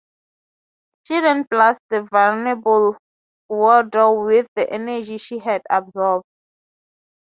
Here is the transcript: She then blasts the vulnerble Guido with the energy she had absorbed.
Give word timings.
She 1.03 1.21
then 1.21 1.43
blasts 1.43 1.83
the 1.91 2.01
vulnerble 2.11 2.97
Guido 3.47 4.23
with 4.25 4.47
the 4.55 4.67
energy 4.67 5.19
she 5.19 5.37
had 5.37 5.61
absorbed. 5.69 6.25